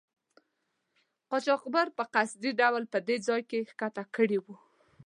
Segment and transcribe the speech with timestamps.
[1.29, 4.55] قاچاقبر په قصدي ډول په دې ځای کې ښکته کړي وو.